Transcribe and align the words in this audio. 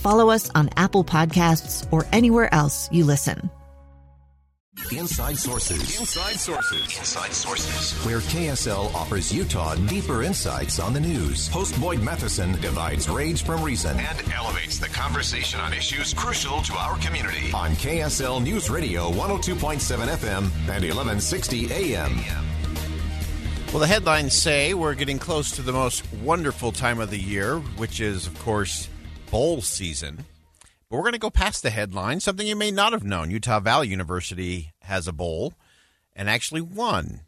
follow 0.00 0.30
us 0.30 0.50
on 0.54 0.70
Apple 0.76 1.04
Podcasts, 1.04 1.86
or 1.92 2.06
anywhere 2.12 2.52
else 2.52 2.88
you 2.90 3.04
listen. 3.04 3.50
Inside 4.92 5.36
Sources. 5.36 6.00
Inside 6.00 6.40
Sources. 6.40 6.98
Inside 6.98 7.32
Sources. 7.32 8.04
Where 8.04 8.18
KSL 8.18 8.92
offers 8.94 9.32
Utah 9.32 9.76
deeper 9.76 10.22
insights 10.22 10.80
on 10.80 10.92
the 10.92 11.00
news. 11.00 11.46
Host 11.48 11.78
Boyd 11.80 12.02
Matheson 12.02 12.52
divides 12.60 13.08
rage 13.08 13.44
from 13.44 13.62
reason 13.62 13.96
and 13.98 14.32
elevates 14.32 14.78
the 14.78 14.88
conversation 14.88 15.60
on 15.60 15.72
issues 15.72 16.12
crucial 16.14 16.62
to 16.62 16.72
our 16.74 16.98
community. 16.98 17.52
On 17.54 17.70
KSL 17.72 18.42
News 18.42 18.68
Radio 18.68 19.10
102.7 19.12 20.06
FM 20.08 20.42
and 20.68 20.84
1160 20.84 21.72
AM. 21.72 22.18
Well, 23.68 23.78
the 23.78 23.86
headlines 23.86 24.34
say 24.34 24.74
we're 24.74 24.94
getting 24.94 25.20
close 25.20 25.52
to 25.52 25.62
the 25.62 25.72
most 25.72 26.04
wonderful 26.14 26.72
time 26.72 26.98
of 26.98 27.10
the 27.10 27.20
year, 27.20 27.58
which 27.76 28.00
is, 28.00 28.26
of 28.26 28.36
course, 28.40 28.88
bowl 29.30 29.62
season. 29.62 30.24
But 30.88 30.96
we're 30.96 31.02
going 31.02 31.12
to 31.12 31.18
go 31.18 31.30
past 31.30 31.62
the 31.62 31.70
headline, 31.70 32.20
something 32.20 32.46
you 32.46 32.56
may 32.56 32.70
not 32.70 32.92
have 32.92 33.04
known. 33.04 33.30
Utah 33.30 33.60
Valley 33.60 33.88
University 33.88 34.72
has 34.82 35.06
a 35.06 35.12
bowl 35.12 35.54
and 36.14 36.28
actually 36.28 36.60
won 36.60 37.20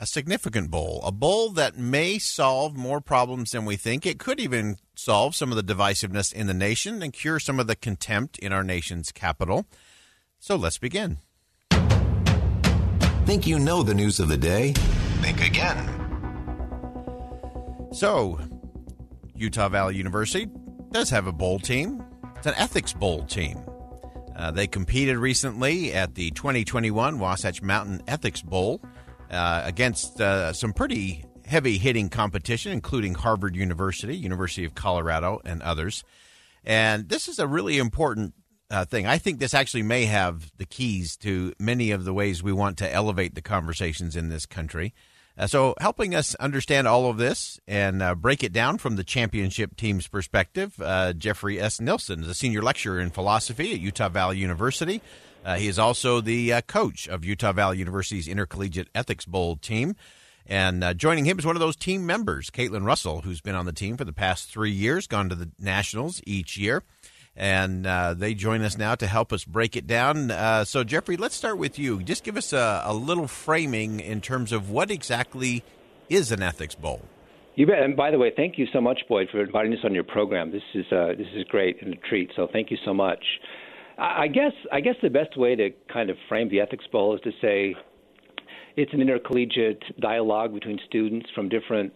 a 0.00 0.06
significant 0.06 0.70
bowl, 0.70 1.00
a 1.04 1.12
bowl 1.12 1.50
that 1.50 1.76
may 1.76 2.18
solve 2.18 2.74
more 2.74 3.00
problems 3.00 3.50
than 3.50 3.66
we 3.66 3.76
think. 3.76 4.06
It 4.06 4.18
could 4.18 4.40
even 4.40 4.78
solve 4.94 5.34
some 5.34 5.52
of 5.52 5.56
the 5.56 5.74
divisiveness 5.74 6.32
in 6.32 6.46
the 6.46 6.54
nation 6.54 7.02
and 7.02 7.12
cure 7.12 7.38
some 7.38 7.60
of 7.60 7.66
the 7.66 7.76
contempt 7.76 8.38
in 8.38 8.52
our 8.52 8.64
nation's 8.64 9.12
capital. 9.12 9.66
So 10.38 10.56
let's 10.56 10.78
begin. 10.78 11.18
Think 13.26 13.46
you 13.46 13.58
know 13.58 13.82
the 13.82 13.94
news 13.94 14.18
of 14.18 14.28
the 14.28 14.36
day? 14.36 14.72
Think 15.20 15.42
again. 15.46 15.90
So, 17.92 18.40
Utah 19.34 19.68
Valley 19.68 19.96
University 19.96 20.48
does 20.94 21.10
have 21.10 21.26
a 21.26 21.32
bowl 21.32 21.58
team. 21.58 22.00
It's 22.36 22.46
an 22.46 22.54
ethics 22.56 22.92
bowl 22.92 23.24
team. 23.24 23.58
Uh, 24.36 24.52
they 24.52 24.68
competed 24.68 25.16
recently 25.16 25.92
at 25.92 26.14
the 26.14 26.30
2021 26.30 27.18
Wasatch 27.18 27.60
Mountain 27.62 28.00
Ethics 28.06 28.42
Bowl 28.42 28.80
uh, 29.28 29.62
against 29.64 30.20
uh, 30.20 30.52
some 30.52 30.72
pretty 30.72 31.24
heavy 31.46 31.78
hitting 31.78 32.08
competition, 32.08 32.70
including 32.70 33.14
Harvard 33.14 33.56
University, 33.56 34.16
University 34.16 34.64
of 34.64 34.76
Colorado, 34.76 35.40
and 35.44 35.62
others. 35.62 36.04
And 36.62 37.08
this 37.08 37.26
is 37.26 37.40
a 37.40 37.48
really 37.48 37.78
important 37.78 38.32
uh, 38.70 38.84
thing. 38.84 39.04
I 39.04 39.18
think 39.18 39.40
this 39.40 39.52
actually 39.52 39.82
may 39.82 40.04
have 40.04 40.52
the 40.58 40.64
keys 40.64 41.16
to 41.18 41.54
many 41.58 41.90
of 41.90 42.04
the 42.04 42.14
ways 42.14 42.40
we 42.40 42.52
want 42.52 42.78
to 42.78 42.92
elevate 42.92 43.34
the 43.34 43.42
conversations 43.42 44.14
in 44.14 44.28
this 44.28 44.46
country. 44.46 44.94
Uh, 45.36 45.48
so, 45.48 45.74
helping 45.80 46.14
us 46.14 46.36
understand 46.36 46.86
all 46.86 47.10
of 47.10 47.16
this 47.16 47.58
and 47.66 48.00
uh, 48.02 48.14
break 48.14 48.44
it 48.44 48.52
down 48.52 48.78
from 48.78 48.94
the 48.94 49.02
championship 49.02 49.76
team's 49.76 50.06
perspective, 50.06 50.80
uh, 50.80 51.12
Jeffrey 51.12 51.60
S. 51.60 51.80
Nielsen 51.80 52.22
is 52.22 52.28
a 52.28 52.34
senior 52.34 52.62
lecturer 52.62 53.00
in 53.00 53.10
philosophy 53.10 53.72
at 53.72 53.80
Utah 53.80 54.08
Valley 54.08 54.38
University. 54.38 55.00
Uh, 55.44 55.56
he 55.56 55.66
is 55.66 55.78
also 55.78 56.20
the 56.20 56.52
uh, 56.52 56.60
coach 56.62 57.08
of 57.08 57.24
Utah 57.24 57.52
Valley 57.52 57.78
University's 57.78 58.28
Intercollegiate 58.28 58.88
Ethics 58.94 59.26
Bowl 59.26 59.56
team. 59.56 59.96
And 60.46 60.84
uh, 60.84 60.94
joining 60.94 61.24
him 61.24 61.38
is 61.38 61.46
one 61.46 61.56
of 61.56 61.60
those 61.60 61.76
team 61.76 62.06
members, 62.06 62.50
Caitlin 62.50 62.84
Russell, 62.84 63.22
who's 63.22 63.40
been 63.40 63.54
on 63.54 63.66
the 63.66 63.72
team 63.72 63.96
for 63.96 64.04
the 64.04 64.12
past 64.12 64.50
three 64.50 64.70
years, 64.70 65.06
gone 65.06 65.28
to 65.30 65.34
the 65.34 65.50
Nationals 65.58 66.20
each 66.26 66.56
year 66.56 66.82
and 67.36 67.86
uh, 67.86 68.14
they 68.14 68.34
join 68.34 68.62
us 68.62 68.78
now 68.78 68.94
to 68.94 69.06
help 69.06 69.32
us 69.32 69.44
break 69.44 69.76
it 69.76 69.86
down. 69.86 70.30
Uh, 70.30 70.64
so, 70.64 70.84
Jeffrey, 70.84 71.16
let's 71.16 71.34
start 71.34 71.58
with 71.58 71.78
you. 71.78 72.02
Just 72.02 72.24
give 72.24 72.36
us 72.36 72.52
a, 72.52 72.82
a, 72.84 72.94
little 72.94 73.26
framing 73.26 74.00
in 74.00 74.20
terms 74.20 74.52
of 74.52 74.70
what 74.70 74.90
exactly 74.90 75.64
is 76.08 76.30
an 76.30 76.42
ethics 76.42 76.74
bowl. 76.74 77.02
You 77.56 77.66
bet. 77.66 77.82
And 77.82 77.96
by 77.96 78.10
the 78.10 78.18
way, 78.18 78.32
thank 78.34 78.58
you 78.58 78.66
so 78.72 78.80
much, 78.80 79.00
Boyd, 79.08 79.28
for 79.30 79.42
inviting 79.42 79.72
us 79.72 79.80
on 79.84 79.94
your 79.94 80.04
program. 80.04 80.52
This 80.52 80.62
is 80.74 80.86
uh, 80.92 81.08
this 81.16 81.26
is 81.34 81.44
great 81.48 81.82
and 81.82 81.94
a 81.94 81.96
treat. 82.08 82.30
So, 82.36 82.48
thank 82.52 82.70
you 82.70 82.76
so 82.84 82.94
much. 82.94 83.24
I 83.96 84.26
guess 84.26 84.52
I 84.72 84.80
guess 84.80 84.96
the 85.02 85.10
best 85.10 85.36
way 85.36 85.54
to 85.54 85.70
kind 85.92 86.10
of 86.10 86.16
frame 86.28 86.48
the 86.48 86.60
ethics 86.60 86.84
bowl 86.90 87.14
is 87.14 87.20
to 87.22 87.30
say 87.40 87.76
it's 88.76 88.92
an 88.92 89.00
intercollegiate 89.00 89.82
dialogue 90.00 90.52
between 90.52 90.80
students 90.86 91.26
from 91.34 91.48
different 91.48 91.92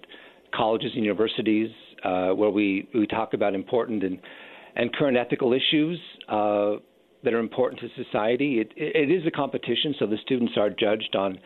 colleges 0.55 0.93
and 0.95 1.03
universities, 1.05 1.71
uh, 2.05 2.29
where 2.31 2.51
we 2.51 2.89
we 2.95 3.07
talk 3.07 3.35
about 3.35 3.55
important 3.55 4.05
and 4.05 4.21
and 4.77 4.93
current 4.95 5.17
ethical 5.17 5.53
issues 5.53 5.99
uh, 6.29 6.77
that 7.25 7.35
are 7.35 7.41
important 7.41 7.81
to 7.81 8.05
society. 8.05 8.61
It, 8.61 8.73
it 8.77 9.11
is 9.11 9.27
a 9.27 9.31
competition, 9.31 9.95
so 9.99 10.07
the 10.07 10.19
students 10.25 10.55
are 10.57 10.71
judged 10.71 11.17
on 11.17 11.39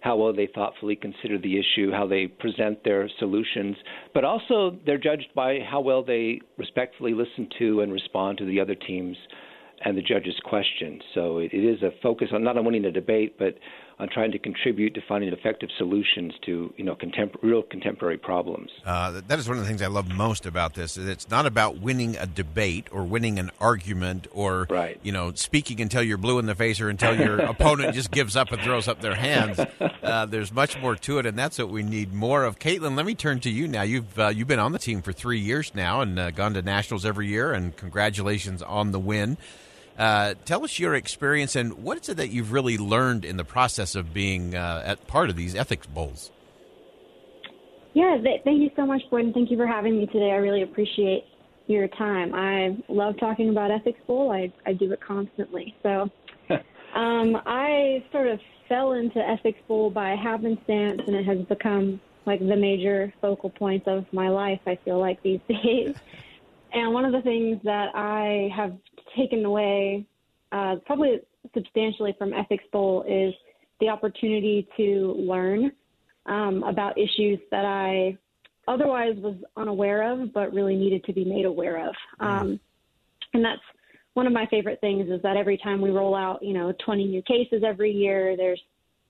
how 0.00 0.16
well 0.16 0.32
they 0.32 0.48
thoughtfully 0.54 0.96
consider 0.96 1.38
the 1.38 1.58
issue, 1.58 1.92
how 1.92 2.06
they 2.06 2.26
present 2.26 2.82
their 2.84 3.08
solutions, 3.18 3.76
but 4.14 4.24
also 4.24 4.78
they're 4.86 4.98
judged 4.98 5.28
by 5.34 5.58
how 5.60 5.80
well 5.80 6.02
they 6.02 6.40
respectfully 6.56 7.12
listen 7.12 7.48
to 7.58 7.82
and 7.82 7.92
respond 7.92 8.38
to 8.38 8.46
the 8.46 8.58
other 8.58 8.74
team's 8.74 9.16
and 9.82 9.96
the 9.96 10.02
judge's 10.02 10.38
questions. 10.44 11.02
So 11.14 11.38
it, 11.38 11.52
it 11.52 11.64
is 11.64 11.82
a 11.82 11.90
focus 12.02 12.28
on 12.32 12.44
not 12.44 12.56
on 12.56 12.64
winning 12.64 12.84
a 12.84 12.90
debate, 12.90 13.36
but 13.38 13.54
on 14.00 14.08
trying 14.08 14.32
to 14.32 14.38
contribute 14.38 14.94
to 14.94 15.02
finding 15.06 15.32
effective 15.32 15.68
solutions 15.76 16.32
to 16.46 16.72
you 16.76 16.84
know 16.84 16.96
contempor- 16.96 17.42
real 17.42 17.62
contemporary 17.62 18.16
problems. 18.16 18.70
Uh, 18.84 19.20
that 19.26 19.38
is 19.38 19.46
one 19.46 19.58
of 19.58 19.62
the 19.62 19.68
things 19.68 19.82
I 19.82 19.88
love 19.88 20.08
most 20.08 20.46
about 20.46 20.74
this. 20.74 20.96
It's 20.96 21.28
not 21.28 21.46
about 21.46 21.80
winning 21.80 22.16
a 22.16 22.26
debate 22.26 22.88
or 22.90 23.04
winning 23.04 23.38
an 23.38 23.50
argument 23.60 24.26
or 24.32 24.66
right. 24.70 24.98
you 25.02 25.12
know 25.12 25.32
speaking 25.34 25.80
until 25.80 26.02
you're 26.02 26.16
blue 26.18 26.38
in 26.38 26.46
the 26.46 26.54
face 26.54 26.80
or 26.80 26.88
until 26.88 27.14
your 27.14 27.38
opponent 27.40 27.94
just 27.94 28.10
gives 28.10 28.36
up 28.36 28.50
and 28.52 28.62
throws 28.62 28.88
up 28.88 29.00
their 29.00 29.14
hands. 29.14 29.60
Uh, 30.02 30.26
there's 30.26 30.52
much 30.52 30.80
more 30.80 30.96
to 30.96 31.18
it, 31.18 31.26
and 31.26 31.38
that's 31.38 31.58
what 31.58 31.68
we 31.68 31.82
need 31.82 32.12
more 32.12 32.44
of. 32.44 32.58
Caitlin, 32.58 32.96
let 32.96 33.04
me 33.04 33.14
turn 33.14 33.38
to 33.40 33.50
you 33.50 33.68
now. 33.68 33.82
You've 33.82 34.18
uh, 34.18 34.28
you've 34.28 34.48
been 34.48 34.58
on 34.58 34.72
the 34.72 34.78
team 34.78 35.02
for 35.02 35.12
three 35.12 35.38
years 35.38 35.74
now 35.74 36.00
and 36.00 36.18
uh, 36.18 36.30
gone 36.30 36.54
to 36.54 36.62
nationals 36.62 37.04
every 37.04 37.28
year, 37.28 37.52
and 37.52 37.76
congratulations 37.76 38.62
on 38.62 38.92
the 38.92 38.98
win. 38.98 39.36
Uh, 40.00 40.32
tell 40.46 40.64
us 40.64 40.78
your 40.78 40.94
experience 40.94 41.54
and 41.54 41.74
what 41.74 41.98
is 41.98 42.08
it 42.08 42.16
that 42.16 42.30
you've 42.30 42.52
really 42.52 42.78
learned 42.78 43.22
in 43.22 43.36
the 43.36 43.44
process 43.44 43.94
of 43.94 44.14
being 44.14 44.54
uh, 44.54 44.82
at 44.82 45.06
part 45.06 45.28
of 45.28 45.36
these 45.36 45.54
ethics 45.54 45.86
bowls. 45.86 46.30
Yeah, 47.92 48.16
th- 48.16 48.40
thank 48.42 48.62
you 48.62 48.70
so 48.76 48.86
much, 48.86 49.02
Gordon. 49.10 49.34
Thank 49.34 49.50
you 49.50 49.58
for 49.58 49.66
having 49.66 49.98
me 49.98 50.06
today. 50.06 50.30
I 50.30 50.36
really 50.36 50.62
appreciate 50.62 51.24
your 51.66 51.86
time. 51.86 52.34
I 52.34 52.78
love 52.88 53.18
talking 53.20 53.50
about 53.50 53.70
ethics 53.70 54.00
bowl. 54.06 54.32
I 54.32 54.50
I 54.64 54.72
do 54.72 54.90
it 54.90 55.02
constantly. 55.02 55.76
So, 55.82 56.08
um, 56.94 57.36
I 57.44 58.02
sort 58.10 58.28
of 58.28 58.40
fell 58.70 58.92
into 58.92 59.18
ethics 59.18 59.60
bowl 59.68 59.90
by 59.90 60.16
happenstance, 60.16 61.02
and 61.06 61.14
it 61.14 61.26
has 61.26 61.40
become 61.40 62.00
like 62.24 62.40
the 62.40 62.56
major 62.56 63.12
focal 63.20 63.50
point 63.50 63.86
of 63.86 64.06
my 64.14 64.30
life. 64.30 64.60
I 64.66 64.78
feel 64.82 64.98
like 64.98 65.22
these 65.22 65.40
days. 65.48 65.94
And 66.72 66.94
one 66.94 67.04
of 67.04 67.12
the 67.12 67.20
things 67.22 67.60
that 67.64 67.94
I 67.94 68.48
have 68.54 68.78
taken 69.16 69.44
away 69.44 70.06
uh, 70.52 70.76
probably 70.84 71.20
substantially 71.54 72.14
from 72.18 72.32
Ethics 72.32 72.64
Bowl 72.72 73.04
is 73.08 73.34
the 73.80 73.88
opportunity 73.88 74.66
to 74.76 75.14
learn 75.16 75.72
um, 76.26 76.62
about 76.64 76.98
issues 76.98 77.38
that 77.50 77.64
I 77.64 78.18
otherwise 78.68 79.14
was 79.16 79.36
unaware 79.56 80.12
of, 80.12 80.32
but 80.32 80.52
really 80.52 80.76
needed 80.76 81.04
to 81.04 81.12
be 81.12 81.24
made 81.24 81.44
aware 81.44 81.88
of. 81.88 81.94
Mm-hmm. 82.20 82.26
Um, 82.26 82.60
and 83.32 83.44
that's 83.44 83.62
one 84.14 84.26
of 84.26 84.32
my 84.32 84.46
favorite 84.46 84.80
things 84.80 85.08
is 85.08 85.22
that 85.22 85.36
every 85.36 85.56
time 85.56 85.80
we 85.80 85.90
roll 85.90 86.14
out, 86.14 86.42
you 86.42 86.52
know, 86.52 86.72
20 86.84 87.06
new 87.06 87.22
cases 87.22 87.62
every 87.66 87.92
year, 87.92 88.36
there's 88.36 88.60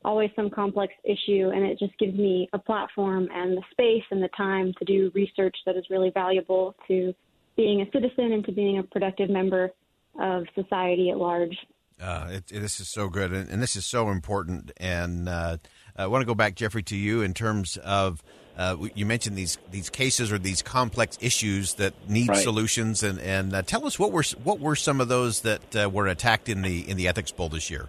always 0.05 0.31
some 0.37 0.51
complex 0.51 0.95
issue, 1.05 1.51
and 1.55 1.65
it 1.65 1.79
just 1.79 1.97
gives 1.99 2.17
me 2.17 2.49
a 2.53 2.59
platform 2.59 3.29
and 3.35 3.57
the 3.57 3.63
space 3.71 4.05
and 4.11 4.23
the 4.23 4.31
time 4.37 4.73
to 4.79 4.85
do 4.85 5.11
research 5.15 5.57
that 5.67 5.77
is 5.77 5.85
really 5.91 6.11
valuable 6.11 6.75
to 6.87 7.15
being 7.57 7.83
a 7.83 7.91
citizen 7.93 8.33
and 8.33 8.45
to 8.45 8.53
being 8.53 8.79
a 8.79 8.83
productive 8.83 9.29
member 9.29 9.71
of 10.19 10.45
society 10.55 11.11
at 11.11 11.19
large. 11.19 11.57
Uh, 12.01 12.29
it, 12.31 12.47
this 12.49 12.81
is 12.81 12.89
so 12.89 13.09
good, 13.09 13.33
and, 13.33 13.49
and, 13.51 13.63
this 13.63 13.77
is 13.77 13.85
so 13.85 14.09
important. 14.09 14.73
And 14.79 15.29
uh, 15.29 15.59
I 15.97 16.07
want 16.07 16.23
to 16.23 16.27
go 16.27 16.35
back, 16.35 16.55
Jeffrey, 16.55 16.83
to 16.85 16.97
you 16.97 17.21
in 17.21 17.35
terms 17.35 17.77
of 17.77 18.23
uh, 18.57 18.77
you 18.95 19.05
mentioned 19.05 19.37
these 19.37 19.59
these 19.71 19.91
cases 19.91 20.33
or 20.33 20.39
these 20.39 20.63
complex 20.63 21.19
issues 21.21 21.75
that 21.75 21.93
need 22.09 22.29
right. 22.29 22.39
solutions, 22.39 23.03
and 23.03 23.19
and 23.21 23.55
uh, 23.55 23.63
tell 23.63 23.87
us 23.87 23.99
what 23.99 24.13
were 24.13 24.25
what 24.43 24.61
were 24.61 24.77
some 24.77 25.01
of 25.01 25.09
those 25.09 25.43
that 25.43 25.77
uh, 25.77 25.91
were 25.91 26.07
attacked 26.07 26.49
in 26.49 26.63
the 26.63 26.89
in 26.89 26.97
the 26.97 27.07
Ethics 27.07 27.33
Bowl 27.33 27.49
this 27.49 27.71
year. 27.71 27.89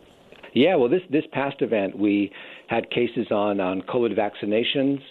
Yeah, 0.53 0.75
well, 0.75 0.89
this 0.89 1.01
this 1.09 1.24
past 1.31 1.62
event 1.62 1.97
we 1.97 2.31
had 2.67 2.89
cases 2.89 3.27
on 3.31 3.59
on 3.59 3.81
COVID 3.81 4.17
vaccinations. 4.17 5.01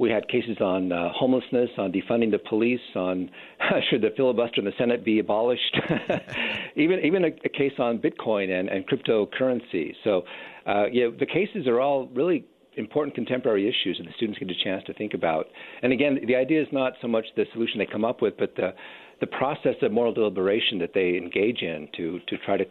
We 0.00 0.08
had 0.08 0.26
cases 0.28 0.56
on 0.62 0.92
uh, 0.92 1.10
homelessness, 1.12 1.68
on 1.76 1.92
defunding 1.92 2.30
the 2.30 2.38
police, 2.38 2.80
on 2.96 3.28
should 3.90 4.00
the 4.00 4.08
filibuster 4.16 4.60
in 4.60 4.64
the 4.64 4.72
Senate 4.78 5.04
be 5.04 5.18
abolished, 5.18 5.78
even 6.74 7.00
even 7.04 7.24
a, 7.24 7.28
a, 7.44 7.48
case 7.50 7.74
on 7.78 7.98
Bitcoin 7.98 8.48
and, 8.58 8.70
and 8.70 8.86
cryptocurrency. 8.88 9.92
So, 10.02 10.22
uh, 10.66 10.84
yeah, 10.90 11.08
the 11.16 11.26
cases 11.26 11.66
are 11.66 11.80
all 11.80 12.08
really 12.14 12.46
important 12.78 13.14
contemporary 13.14 13.68
issues 13.68 13.98
that 13.98 14.04
the 14.04 14.12
students 14.16 14.38
get 14.38 14.50
a 14.50 14.64
chance 14.64 14.82
to 14.86 14.94
think 14.94 15.12
about. 15.12 15.48
And 15.82 15.92
again, 15.92 16.18
the 16.26 16.34
idea 16.34 16.62
is 16.62 16.68
not 16.72 16.94
so 17.02 17.06
much 17.06 17.26
the 17.36 17.44
solution 17.52 17.78
they 17.78 17.84
come 17.84 18.06
up 18.06 18.22
with, 18.22 18.38
but 18.38 18.56
the 18.56 18.72
the 19.20 19.26
process 19.26 19.74
of 19.82 19.92
moral 19.92 20.14
deliberation 20.14 20.78
that 20.78 20.94
they 20.94 21.18
engage 21.18 21.60
in 21.60 21.88
to 21.98 22.20
to 22.28 22.38
try 22.46 22.56
to 22.56 22.64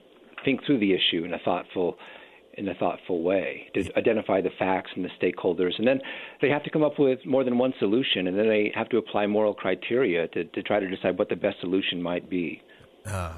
think 0.44 0.66
through 0.66 0.80
the 0.80 0.94
issue 0.94 1.25
in 1.25 1.36
a 1.36 1.40
thoughtful 1.46 1.96
in 2.60 2.68
a 2.68 2.76
thoughtful 2.76 3.24
way 3.24 3.68
to 3.74 3.98
identify 3.98 4.42
the 4.42 4.52
facts 4.60 4.92
and 4.96 5.06
the 5.06 5.10
stakeholders. 5.20 5.72
And 5.78 5.88
then 5.88 6.02
they 6.42 6.50
have 6.50 6.64
to 6.64 6.70
come 6.70 6.84
up 6.84 7.00
with 7.00 7.26
more 7.26 7.44
than 7.44 7.58
one 7.58 7.74
solution, 7.80 8.28
and 8.28 8.38
then 8.38 8.48
they 8.48 8.72
have 8.76 8.90
to 8.90 8.98
apply 8.98 9.28
moral 9.28 9.54
criteria 9.54 10.28
to, 10.30 10.44
to 10.44 10.62
try 10.62 10.80
to 10.80 10.88
decide 10.88 11.18
what 11.18 11.30
the 11.30 11.36
best 11.36 11.60
solution 11.62 12.02
might 12.02 12.30
be. 12.30 12.62
Uh, 13.06 13.34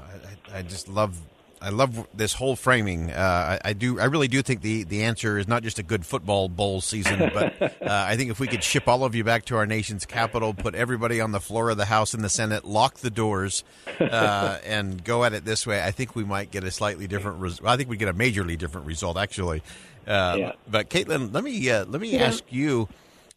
I, 0.52 0.58
I, 0.58 0.62
just 0.64 0.90
love 0.90 1.18
I 1.62 1.70
love 1.70 2.08
this 2.14 2.34
whole 2.34 2.56
framing. 2.56 3.12
Uh, 3.12 3.60
I, 3.64 3.70
I, 3.70 3.74
do. 3.74 4.00
I 4.00 4.06
really 4.06 4.28
do 4.28 4.42
think 4.42 4.62
the, 4.62 4.84
the 4.84 5.04
answer 5.04 5.38
is 5.38 5.48
not 5.48 5.62
just 5.62 5.78
a 5.78 5.84
good 5.84 6.06
football 6.06 6.50
bowl 6.50 6.82
season, 6.82 7.20
but 7.34 7.62
uh, 7.62 7.70
I 7.82 8.16
think 8.18 8.32
if 8.32 8.40
we 8.40 8.48
could 8.48 8.64
ship 8.64 8.88
all 8.88 9.04
of 9.04 9.14
you 9.14 9.24
back 9.24 9.46
to 9.46 9.58
our 9.58 9.68
nation's 9.68 10.06
capital, 10.06 10.56
put 10.56 10.74
everybody 10.74 11.22
on 11.22 11.32
the 11.32 11.40
floor 11.40 11.70
of 11.70 11.78
the 11.78 11.86
House 11.86 12.16
and 12.16 12.24
the 12.24 12.30
Senate, 12.30 12.66
lock 12.66 12.96
the 12.96 13.12
doors, 13.12 13.64
uh, 14.00 14.58
and 14.66 15.04
go 15.04 15.24
at 15.24 15.34
it 15.34 15.46
this 15.46 15.68
way, 15.68 15.84
I 15.84 15.92
think 15.92 16.16
we 16.16 16.24
might 16.24 16.50
get 16.50 16.64
a 16.64 16.72
slightly 16.72 17.08
different. 17.08 17.40
Res- 17.40 17.62
I 17.64 17.78
think 17.78 17.90
we 17.90 17.98
get 17.98 18.10
a 18.10 18.14
majorly 18.14 18.58
different 18.58 18.88
result, 18.88 19.18
actually. 19.18 19.62
Uh, 20.08 20.36
yeah. 20.40 20.52
But 20.68 20.90
Caitlin, 20.90 21.32
let 21.32 21.44
me 21.44 21.70
uh, 21.70 21.86
let 21.86 22.02
me 22.02 22.14
yeah. 22.14 22.24
ask 22.24 22.44
you. 22.50 22.90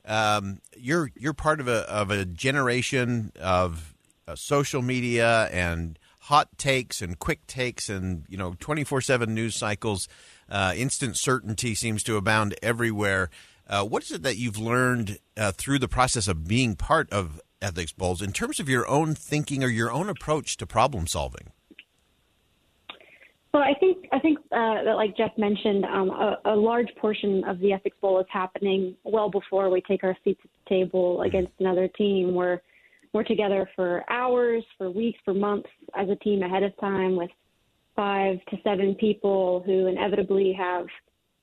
Um, 0.07 0.61
you're 0.77 1.11
you're 1.17 1.33
part 1.33 1.61
of 1.61 1.69
a 1.69 1.91
of 1.91 2.11
a 2.11 2.25
generation 2.27 3.33
of 3.41 3.95
uh, 4.27 4.35
social 4.37 4.83
media 4.83 5.49
and 5.51 5.99
hot 6.25 6.57
takes 6.57 7.03
and 7.03 7.19
quick 7.19 7.47
takes 7.47 7.89
and 7.89 8.25
you 8.29 8.37
know 8.37 8.53
24/7 8.53 9.29
news 9.29 9.55
cycles. 9.55 10.09
Uh, 10.49 10.73
instant 10.77 11.17
certainty 11.17 11.75
seems 11.75 12.03
to 12.03 12.17
abound 12.17 12.55
everywhere. 12.63 13.31
Uh, 13.69 13.85
what 13.85 14.03
is 14.03 14.13
it 14.13 14.23
that 14.23 14.37
you've 14.37 14.59
learned 14.59 15.19
uh, 15.37 15.53
through 15.53 15.79
the 15.79 15.89
process 15.89 16.29
of 16.29 16.47
being 16.47 16.77
part 16.77 17.11
of 17.11 17.41
ethics 17.63 17.93
bowls 17.93 18.21
in 18.21 18.33
terms 18.33 18.61
of 18.61 18.69
your 18.69 18.87
own 18.87 19.15
thinking 19.15 19.65
or 19.65 19.69
your 19.69 19.91
own 19.91 20.09
approach 20.09 20.57
to 20.59 20.67
problem 20.67 21.07
solving? 21.07 21.53
Well, 23.53 23.63
I 23.63 23.75
think 23.79 24.07
I 24.13 24.19
think 24.19 24.39
uh, 24.51 24.83
that, 24.85 24.97
like 24.97 25.17
Jeff 25.17 25.31
mentioned, 25.39 25.85
um, 25.85 26.11
a, 26.11 26.39
a, 26.47 26.57
large 26.57 26.89
portion 26.97 27.45
of 27.45 27.61
the 27.61 27.73
ethics 27.73 27.97
bowl 28.01 28.19
is 28.19 28.27
happening 28.29 28.97
well 29.05 29.31
before 29.31 29.71
we 29.71 29.81
take 29.81 30.03
our 30.03 30.17
seats 30.25 30.41
at 30.43 30.51
the 30.51 30.75
table 30.75 31.23
against 31.23 31.53
another 31.61 31.87
team. 31.87 32.35
Where 32.35 32.63
we're 33.15 33.23
together 33.23 33.69
for 33.75 34.05
hours, 34.11 34.63
for 34.77 34.91
weeks, 34.91 35.19
for 35.25 35.33
months 35.33 35.69
as 35.95 36.11
a 36.11 36.17
team 36.17 36.43
ahead 36.43 36.63
of 36.63 36.77
time 36.79 37.17
with 37.17 37.31
five 37.97 38.39
to 38.51 38.59
seven 38.63 38.95
people 38.97 39.63
who 39.65 39.87
inevitably 39.87 40.53
have 40.53 40.87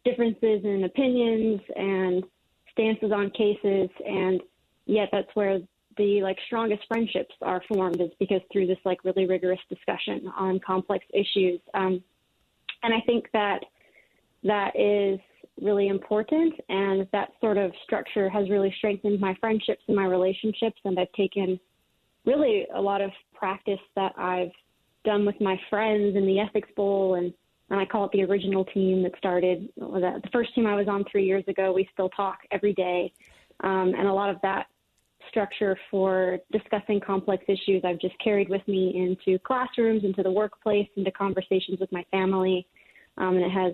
differences 0.06 0.64
in 0.64 0.84
opinions 0.84 1.62
and 1.76 2.24
stances 2.72 3.12
on 3.12 3.32
cases. 3.32 3.90
And 4.06 4.42
yet 4.86 5.10
that's 5.12 5.34
where 5.34 5.60
the 5.98 6.22
like 6.22 6.38
strongest 6.46 6.84
friendships 6.88 7.34
are 7.42 7.64
formed 7.68 8.00
is 8.00 8.12
because 8.20 8.42
through 8.52 8.68
this 8.68 8.78
like 8.86 9.04
really 9.04 9.26
rigorous 9.26 9.60
discussion 9.70 10.32
on 10.38 10.60
complex 10.60 11.06
issues. 11.14 11.60
Um, 11.74 12.04
and 12.84 12.94
i 12.94 13.00
think 13.06 13.28
that 13.34 13.64
that 14.44 14.78
is 14.78 15.20
really 15.60 15.88
important. 15.88 16.54
And 16.70 17.08
that 17.12 17.30
sort 17.42 17.58
of 17.58 17.72
structure 17.84 18.30
has 18.30 18.50
really 18.50 18.74
strengthened 18.78 19.20
my 19.20 19.36
friendships 19.40 19.82
and 19.88 19.96
my 19.96 20.06
relationships. 20.06 20.80
And 20.86 21.00
I've 21.00 21.12
taken 21.14 21.60
really 22.26 22.68
a 22.76 22.82
lot 22.82 23.02
of 23.02 23.12
practice 23.34 23.80
that 23.96 24.14
I've 24.18 24.52
done 25.04 25.26
with 25.26 25.40
my 25.42 25.60
friends 25.70 26.16
in 26.16 26.26
the 26.26 26.40
Ethics 26.40 26.70
Bowl 26.76 27.16
and 27.16 27.34
and 27.72 27.80
I 27.80 27.86
call 27.86 28.04
it 28.04 28.12
the 28.12 28.24
original 28.24 28.66
team 28.66 29.02
that 29.04 29.14
started 29.18 29.70
the 29.78 30.22
first 30.34 30.54
team 30.54 30.68
I 30.68 30.76
was 30.76 30.90
on 30.90 31.06
three 31.10 31.26
years 31.26 31.46
ago. 31.48 31.72
We 31.72 31.88
still 31.94 32.10
talk 32.10 32.40
every 32.52 32.74
day, 32.74 33.14
um, 33.62 33.94
and 33.98 34.10
a 34.10 34.14
lot 34.14 34.30
of 34.30 34.36
that 34.44 34.68
structure 35.30 35.78
for 35.90 36.40
discussing 36.52 37.00
complex 37.00 37.46
issues 37.48 37.84
I've 37.86 38.00
just 38.00 38.16
carried 38.22 38.50
with 38.50 38.68
me 38.68 38.94
into 38.98 39.40
classrooms, 39.40 40.04
into 40.04 40.22
the 40.22 40.32
workplace, 40.32 40.90
into 40.98 41.12
conversations 41.12 41.80
with 41.80 41.90
my 41.94 42.04
family, 42.12 42.68
um, 43.18 43.38
and 43.38 43.46
it 43.46 43.52
has 43.52 43.74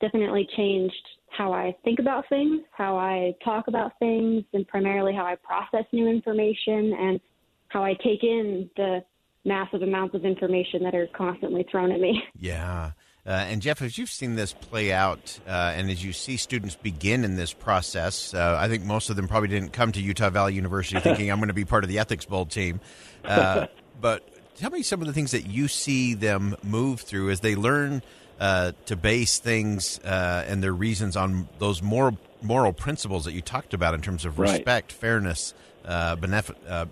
definitely 0.00 0.48
changed 0.56 0.94
how 1.28 1.52
I 1.52 1.76
think 1.84 1.98
about 1.98 2.28
things, 2.28 2.62
how 2.72 2.96
I 2.96 3.34
talk 3.44 3.68
about 3.68 3.92
things, 3.98 4.44
and 4.52 4.66
primarily 4.66 5.14
how 5.14 5.24
I 5.24 5.36
process 5.36 5.84
new 5.92 6.08
information 6.08 6.94
and 6.98 7.20
how 7.68 7.84
I 7.84 7.94
take 7.94 8.22
in 8.22 8.70
the 8.76 9.04
massive 9.44 9.82
amounts 9.82 10.14
of 10.14 10.24
information 10.24 10.82
that 10.82 10.94
are 10.94 11.06
constantly 11.08 11.66
thrown 11.70 11.92
at 11.92 12.00
me. 12.00 12.22
Yeah. 12.38 12.92
Uh, 13.26 13.30
and 13.30 13.60
Jeff, 13.60 13.82
as 13.82 13.98
you've 13.98 14.08
seen 14.08 14.36
this 14.36 14.52
play 14.52 14.92
out, 14.92 15.40
uh, 15.48 15.72
and 15.74 15.90
as 15.90 16.04
you 16.04 16.12
see 16.12 16.36
students 16.36 16.76
begin 16.76 17.24
in 17.24 17.34
this 17.34 17.52
process, 17.52 18.32
uh, 18.32 18.56
I 18.56 18.68
think 18.68 18.84
most 18.84 19.10
of 19.10 19.16
them 19.16 19.26
probably 19.26 19.48
didn't 19.48 19.72
come 19.72 19.90
to 19.90 20.00
Utah 20.00 20.30
Valley 20.30 20.54
University 20.54 21.00
thinking 21.02 21.32
I'm 21.32 21.38
going 21.38 21.48
to 21.48 21.54
be 21.54 21.64
part 21.64 21.82
of 21.82 21.90
the 21.90 21.98
Ethics 21.98 22.24
Bowl 22.24 22.46
team. 22.46 22.78
Uh, 23.24 23.66
but 24.00 24.22
tell 24.54 24.70
me 24.70 24.82
some 24.82 25.00
of 25.00 25.08
the 25.08 25.12
things 25.12 25.32
that 25.32 25.46
you 25.46 25.66
see 25.66 26.14
them 26.14 26.54
move 26.62 27.00
through 27.00 27.30
as 27.30 27.40
they 27.40 27.56
learn 27.56 28.00
uh, 28.40 28.72
to 28.86 28.96
base 28.96 29.38
things 29.38 29.98
uh, 30.00 30.44
and 30.46 30.62
their 30.62 30.72
reasons 30.72 31.16
on 31.16 31.48
those 31.58 31.82
moral 31.82 32.18
moral 32.42 32.72
principles 32.72 33.24
that 33.24 33.32
you 33.32 33.40
talked 33.40 33.74
about 33.74 33.94
in 33.94 34.00
terms 34.00 34.24
of 34.24 34.38
respect, 34.38 34.66
right. 34.66 34.92
fairness, 34.92 35.54
uh, 35.84 36.16
benef- 36.16 36.54
uh, 36.68 36.86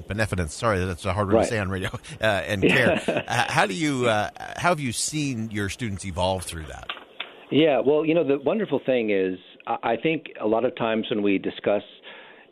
beneficence. 0.06 0.54
Sorry, 0.54 0.84
that's 0.84 1.04
a 1.04 1.12
hard 1.12 1.28
word 1.28 1.36
right. 1.36 1.42
to 1.44 1.48
say 1.48 1.58
on 1.58 1.70
radio. 1.70 1.90
Uh, 2.20 2.24
and 2.24 2.62
care. 2.62 3.24
How 3.28 3.66
do 3.66 3.74
you? 3.74 4.06
how 4.06 4.30
have 4.56 4.80
you 4.80 4.92
seen 4.92 5.50
your 5.50 5.68
students 5.68 6.04
evolve 6.04 6.44
through 6.44 6.64
that? 6.64 6.88
Yeah, 7.50 7.80
well, 7.84 8.04
you 8.04 8.14
know, 8.14 8.26
the 8.26 8.38
wonderful 8.38 8.80
thing 8.84 9.10
is, 9.10 9.38
I 9.66 9.96
think 10.02 10.26
a 10.40 10.46
lot 10.46 10.64
of 10.64 10.74
times 10.76 11.06
when 11.10 11.22
we 11.22 11.38
discuss 11.38 11.82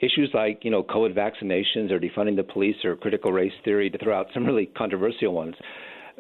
issues 0.00 0.30
like 0.34 0.60
you 0.62 0.70
know 0.70 0.82
COVID 0.82 1.14
vaccinations 1.14 1.90
or 1.90 1.98
defunding 1.98 2.36
the 2.36 2.44
police 2.44 2.76
or 2.84 2.94
critical 2.96 3.32
race 3.32 3.52
theory, 3.64 3.90
to 3.90 3.98
throw 3.98 4.18
out 4.18 4.26
some 4.34 4.44
really 4.44 4.66
controversial 4.66 5.32
ones 5.32 5.54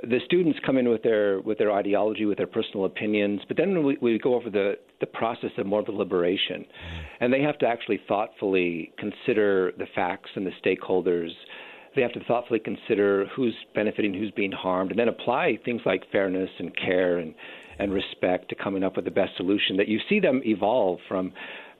the 0.02 0.18
students 0.24 0.58
come 0.66 0.76
in 0.76 0.88
with 0.88 1.02
their 1.02 1.40
with 1.40 1.58
their 1.58 1.72
ideology, 1.72 2.24
with 2.24 2.38
their 2.38 2.46
personal 2.46 2.84
opinions, 2.84 3.40
but 3.46 3.56
then 3.56 3.84
we, 3.84 3.96
we 4.00 4.18
go 4.18 4.34
over 4.34 4.50
the 4.50 4.74
the 5.00 5.06
process 5.06 5.50
of 5.58 5.66
moral 5.66 5.84
deliberation, 5.84 6.64
and 7.20 7.32
they 7.32 7.42
have 7.42 7.58
to 7.58 7.66
actually 7.66 8.00
thoughtfully 8.08 8.92
consider 8.98 9.72
the 9.78 9.86
facts 9.94 10.30
and 10.34 10.46
the 10.46 10.52
stakeholders. 10.64 11.30
They 11.94 12.02
have 12.02 12.12
to 12.14 12.24
thoughtfully 12.24 12.58
consider 12.58 13.26
who's 13.36 13.54
benefiting, 13.74 14.14
who's 14.14 14.32
being 14.32 14.50
harmed, 14.50 14.90
and 14.90 14.98
then 14.98 15.08
apply 15.08 15.58
things 15.64 15.82
like 15.86 16.02
fairness 16.10 16.50
and 16.58 16.76
care 16.76 17.18
and 17.18 17.34
and 17.78 17.92
respect 17.92 18.48
to 18.48 18.54
coming 18.54 18.82
up 18.82 18.96
with 18.96 19.04
the 19.04 19.10
best 19.10 19.36
solution. 19.36 19.76
That 19.76 19.88
you 19.88 20.00
see 20.08 20.18
them 20.18 20.42
evolve 20.44 20.98
from 21.08 21.32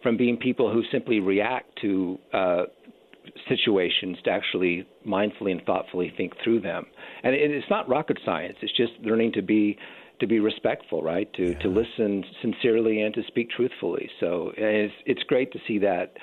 from 0.02 0.16
being 0.16 0.36
people 0.36 0.72
who 0.72 0.82
simply 0.92 1.18
react 1.18 1.80
to 1.80 2.18
uh, 2.32 2.62
situations 3.48 4.18
to 4.24 4.30
actually 4.30 4.86
mindfully 5.06 5.52
and 5.52 5.62
thoughtfully 5.64 6.12
think 6.16 6.32
through 6.42 6.60
them. 6.60 6.86
And 7.22 7.34
it, 7.34 7.50
it's 7.50 7.68
not 7.70 7.88
rocket 7.88 8.18
science. 8.24 8.56
It's 8.62 8.76
just 8.76 8.92
learning 9.02 9.32
to 9.32 9.42
be 9.42 9.78
to 10.20 10.26
be 10.26 10.38
respectful, 10.38 11.02
right? 11.02 11.32
To 11.34 11.50
yeah. 11.50 11.58
to 11.58 11.68
listen 11.68 12.24
sincerely 12.40 13.02
and 13.02 13.14
to 13.14 13.22
speak 13.26 13.50
truthfully. 13.50 14.10
So 14.20 14.52
it's 14.56 14.94
it's 15.06 15.22
great 15.24 15.52
to 15.52 15.58
see 15.66 15.78
that 15.78 16.14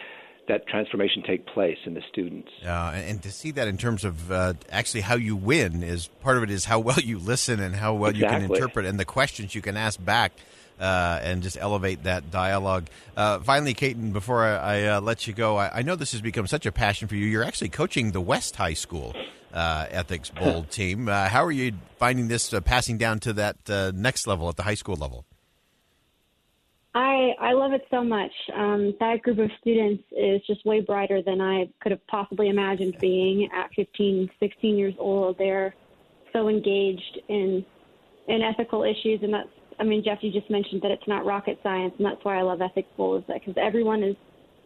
that 0.48 0.68
transformation 0.68 1.24
take 1.24 1.46
place 1.46 1.78
in 1.86 1.94
the 1.94 2.02
students. 2.10 2.50
Uh, 2.66 2.92
and 2.94 3.22
to 3.24 3.32
see 3.32 3.52
that 3.52 3.68
in 3.68 3.78
terms 3.78 4.04
of 4.04 4.32
uh, 4.32 4.54
actually 4.70 5.02
how 5.02 5.16
you 5.16 5.36
win 5.36 5.84
is 5.84 6.08
part 6.22 6.38
of 6.38 6.44
it 6.44 6.50
is 6.50 6.66
how 6.66 6.80
well 6.80 7.00
you 7.00 7.20
listen 7.20 7.60
and 7.60 7.76
how 7.76 7.94
well 7.94 8.12
exactly. 8.12 8.42
you 8.42 8.48
can 8.48 8.56
interpret 8.56 8.86
and 8.86 9.00
the 9.00 9.06
questions 9.06 9.56
you 9.56 9.62
can 9.62 9.78
ask 9.78 10.04
back 10.04 10.34
uh, 10.80 11.20
and 11.22 11.44
just 11.44 11.58
elevate 11.60 12.04
that 12.04 12.32
dialogue. 12.32 12.88
Uh, 13.16 13.40
finally, 13.40 13.74
Caitlin, 13.74 14.12
before 14.12 14.44
I, 14.44 14.56
I 14.56 14.84
uh, 14.86 15.02
let 15.02 15.28
you 15.28 15.34
go, 15.34 15.58
I, 15.58 15.80
I, 15.80 15.82
know 15.84 15.96
this 15.96 16.12
has 16.14 16.22
become 16.22 16.48
such 16.48 16.66
a 16.66 16.72
passion 16.72 17.08
for 17.08 17.16
you. 17.16 17.28
You're 17.28 17.44
actually 17.44 17.70
coaching 17.70 18.12
the 18.12 18.22
West 18.22 18.56
High 18.56 18.74
School 18.74 19.16
uh, 19.54 19.86
Ethics 19.92 20.32
Bowl 20.32 20.64
team. 20.70 21.08
Uh, 21.08 21.28
how 21.28 21.46
are 21.46 21.52
you 21.52 21.74
finding 21.98 22.28
this 22.28 22.52
uh, 22.52 22.62
passing 22.62 22.98
down 22.98 23.20
to 23.22 23.34
that 23.34 23.94
next 23.94 24.26
level 24.26 24.50
at 24.50 24.56
the 24.56 24.64
high 24.64 24.74
school 24.74 24.96
level? 24.96 25.26
I 26.94 27.32
I 27.40 27.54
love 27.54 27.72
it 27.72 27.86
so 27.90 28.04
much. 28.04 28.32
Um, 28.54 28.94
that 29.00 29.22
group 29.22 29.40
of 29.40 29.50
students 29.62 30.04
is 30.12 30.42
just 30.46 30.66
way 30.66 30.82
brighter 30.82 31.22
than 31.22 31.40
I 31.40 31.70
could 31.82 31.92
have 31.92 32.06
possibly 32.08 32.50
imagined 32.50 32.98
being 33.00 33.50
at 33.56 33.70
15, 33.76 34.30
16 34.40 34.78
years 34.78 34.94
old. 35.00 35.38
They're 35.38 35.74
so 36.34 36.50
engaged 36.50 37.20
in 37.30 37.66
in 38.28 38.42
ethical 38.42 38.84
issues, 38.84 39.20
and 39.24 39.34
that's 39.34 39.50
I 39.80 39.84
mean, 39.84 40.04
Jeff, 40.04 40.20
you 40.22 40.32
just 40.32 40.50
mentioned 40.50 40.82
that 40.82 40.92
it's 40.92 41.08
not 41.08 41.26
rocket 41.26 41.60
science, 41.64 41.94
and 41.98 42.06
that's 42.06 42.24
why 42.24 42.38
I 42.38 42.42
love 42.42 42.62
Ethics 42.62 42.90
Bowl 42.98 43.18
is 43.18 43.24
that 43.28 43.40
because 43.40 43.56
everyone 43.58 44.04
is 44.04 44.16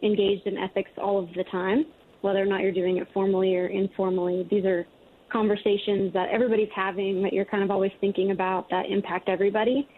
engaged 0.02 0.46
in 0.46 0.58
ethics 0.58 0.90
all 0.98 1.18
of 1.18 1.32
the 1.34 1.44
time, 1.44 1.86
whether 2.20 2.42
or 2.42 2.44
not 2.44 2.60
you're 2.60 2.72
doing 2.72 2.98
it 2.98 3.08
formally 3.14 3.56
or 3.56 3.68
informally. 3.68 4.46
These 4.50 4.64
are 4.64 4.86
conversations 5.32 6.12
that 6.12 6.28
everybody's 6.30 6.68
having 6.74 7.22
that 7.22 7.32
you're 7.32 7.44
kind 7.44 7.62
of 7.62 7.70
always 7.70 7.92
thinking 8.00 8.30
about 8.30 8.68
that 8.70 8.86
impact 8.90 9.28
everybody. 9.28 9.88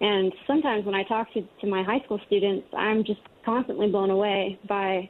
And 0.00 0.32
sometimes 0.46 0.84
when 0.84 0.94
I 0.94 1.04
talk 1.04 1.32
to, 1.34 1.42
to 1.60 1.66
my 1.66 1.82
high 1.82 2.00
school 2.04 2.20
students, 2.26 2.66
I'm 2.76 3.04
just 3.04 3.20
constantly 3.44 3.88
blown 3.88 4.10
away 4.10 4.58
by 4.68 5.08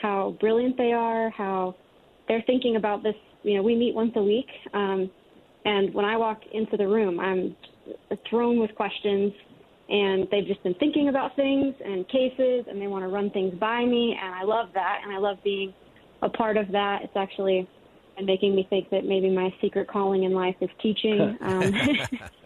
how 0.00 0.36
brilliant 0.40 0.76
they 0.76 0.92
are, 0.92 1.30
how 1.30 1.74
they're 2.28 2.42
thinking 2.46 2.76
about 2.76 3.02
this. 3.02 3.14
You 3.42 3.56
know, 3.56 3.62
we 3.62 3.76
meet 3.76 3.94
once 3.94 4.12
a 4.16 4.22
week. 4.22 4.48
Um, 4.72 5.10
and 5.64 5.92
when 5.94 6.04
I 6.04 6.16
walk 6.16 6.40
into 6.52 6.76
the 6.76 6.88
room, 6.88 7.20
I'm 7.20 7.56
thrown 8.28 8.58
with 8.58 8.74
questions 8.74 9.32
and 9.88 10.26
they've 10.30 10.46
just 10.46 10.62
been 10.62 10.74
thinking 10.74 11.08
about 11.08 11.36
things 11.36 11.74
and 11.84 12.08
cases 12.08 12.64
and 12.68 12.80
they 12.80 12.86
want 12.86 13.04
to 13.04 13.08
run 13.08 13.30
things 13.30 13.54
by 13.58 13.84
me 13.84 14.16
and 14.20 14.34
I 14.34 14.42
love 14.42 14.68
that 14.74 15.00
and 15.04 15.12
I 15.12 15.18
love 15.18 15.38
being 15.44 15.72
a 16.22 16.28
part 16.28 16.56
of 16.56 16.70
that. 16.72 17.02
It's 17.02 17.16
actually 17.16 17.68
making 18.22 18.54
me 18.54 18.66
think 18.70 18.90
that 18.90 19.04
maybe 19.04 19.30
my 19.30 19.52
secret 19.60 19.88
calling 19.88 20.24
in 20.24 20.32
life 20.32 20.56
is 20.60 20.70
teaching. 20.80 21.38
Um, 21.42 21.72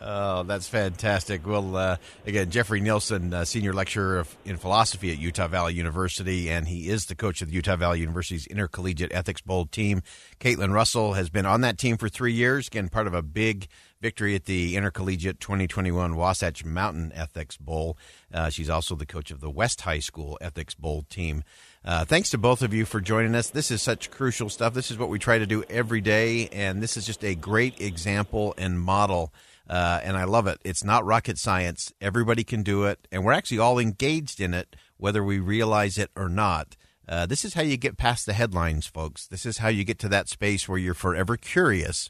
oh, 0.00 0.42
that's 0.42 0.68
fantastic. 0.68 1.46
Well, 1.46 1.76
uh, 1.76 1.96
again, 2.26 2.50
Jeffrey 2.50 2.80
Nielsen, 2.80 3.32
uh, 3.32 3.44
senior 3.44 3.72
lecturer 3.72 4.18
of, 4.18 4.36
in 4.44 4.56
philosophy 4.56 5.10
at 5.12 5.18
Utah 5.18 5.48
Valley 5.48 5.74
University, 5.74 6.50
and 6.50 6.68
he 6.68 6.88
is 6.88 7.06
the 7.06 7.14
coach 7.14 7.42
of 7.42 7.48
the 7.48 7.54
Utah 7.54 7.76
Valley 7.76 8.00
University's 8.00 8.46
Intercollegiate 8.46 9.12
Ethics 9.12 9.40
Bowl 9.40 9.66
team. 9.66 10.02
Caitlin 10.40 10.72
Russell 10.72 11.14
has 11.14 11.30
been 11.30 11.46
on 11.46 11.60
that 11.62 11.78
team 11.78 11.96
for 11.96 12.08
three 12.08 12.32
years, 12.32 12.68
again, 12.68 12.88
part 12.88 13.06
of 13.06 13.14
a 13.14 13.22
big 13.22 13.68
victory 14.00 14.34
at 14.34 14.44
the 14.44 14.76
Intercollegiate 14.76 15.40
2021 15.40 16.16
Wasatch 16.16 16.64
Mountain 16.64 17.12
Ethics 17.14 17.56
Bowl. 17.56 17.96
Uh, 18.32 18.50
she's 18.50 18.70
also 18.70 18.94
the 18.94 19.06
coach 19.06 19.30
of 19.30 19.40
the 19.40 19.50
West 19.50 19.82
High 19.82 19.98
School 19.98 20.38
Ethics 20.40 20.74
Bowl 20.74 21.04
team. 21.08 21.42
Uh, 21.84 22.04
thanks 22.04 22.30
to 22.30 22.38
both 22.38 22.62
of 22.62 22.74
you 22.74 22.84
for 22.84 23.00
joining 23.00 23.34
us. 23.34 23.50
This 23.50 23.70
is 23.70 23.80
such 23.80 24.10
crucial 24.10 24.48
stuff. 24.48 24.74
This 24.74 24.90
is 24.90 24.98
what 24.98 25.08
we 25.08 25.18
try 25.18 25.38
to 25.38 25.46
do 25.46 25.64
every 25.70 26.00
day, 26.00 26.48
and 26.48 26.82
this 26.82 26.96
is 26.96 27.06
just 27.06 27.24
a 27.24 27.34
great 27.34 27.80
example 27.80 28.54
and 28.58 28.80
model. 28.80 29.32
Uh, 29.68 30.00
and 30.02 30.16
I 30.16 30.24
love 30.24 30.46
it. 30.46 30.60
It's 30.64 30.84
not 30.84 31.04
rocket 31.04 31.38
science. 31.38 31.92
Everybody 32.00 32.44
can 32.44 32.62
do 32.62 32.84
it, 32.84 33.08
and 33.10 33.24
we're 33.24 33.32
actually 33.32 33.58
all 33.58 33.78
engaged 33.78 34.40
in 34.40 34.54
it, 34.54 34.76
whether 34.96 35.24
we 35.24 35.38
realize 35.38 35.98
it 35.98 36.10
or 36.16 36.28
not. 36.28 36.76
Uh, 37.08 37.26
this 37.26 37.44
is 37.44 37.54
how 37.54 37.62
you 37.62 37.76
get 37.76 37.96
past 37.96 38.26
the 38.26 38.32
headlines, 38.32 38.86
folks. 38.86 39.26
This 39.26 39.46
is 39.46 39.58
how 39.58 39.68
you 39.68 39.84
get 39.84 39.98
to 40.00 40.08
that 40.08 40.28
space 40.28 40.68
where 40.68 40.78
you're 40.78 40.94
forever 40.94 41.36
curious, 41.36 42.08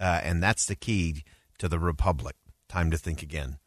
uh, 0.00 0.20
and 0.22 0.42
that's 0.42 0.66
the 0.66 0.76
key 0.76 1.24
to 1.58 1.68
the 1.68 1.78
republic. 1.78 2.36
Time 2.68 2.90
to 2.90 2.98
think 2.98 3.22
again. 3.22 3.58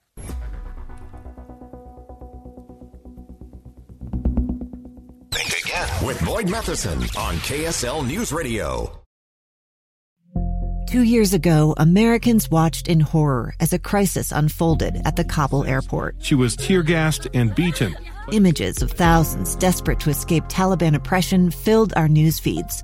Think 5.32 5.66
again 5.66 6.06
with 6.06 6.24
Boyd 6.26 6.50
Matheson 6.50 7.00
on 7.18 7.36
KSL 7.38 8.06
News 8.06 8.32
Radio. 8.32 9.02
Two 10.92 11.04
years 11.04 11.34
ago, 11.34 11.74
Americans 11.78 12.52
watched 12.52 12.90
in 12.90 13.00
horror 13.00 13.54
as 13.62 13.72
a 13.72 13.80
crisis 13.80 14.34
unfolded 14.34 15.02
at 15.06 15.16
the 15.16 15.24
Kabul 15.24 15.64
airport. 15.64 16.18
She 16.20 16.36
was 16.36 16.58
tear 16.58 16.84
gassed 16.84 17.30
and 17.34 17.56
beaten. 17.56 17.96
Images 18.34 18.82
of 18.82 18.92
thousands 18.92 19.56
desperate 19.56 20.02
to 20.02 20.10
escape 20.10 20.44
Taliban 20.50 20.94
oppression 20.94 21.50
filled 21.50 21.94
our 21.96 22.10
news 22.10 22.42
feeds. 22.42 22.84